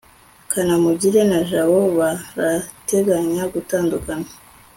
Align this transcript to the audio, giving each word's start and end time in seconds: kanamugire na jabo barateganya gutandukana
kanamugire 0.51 1.21
na 1.31 1.39
jabo 1.49 1.79
barateganya 1.97 3.43
gutandukana 3.53 4.29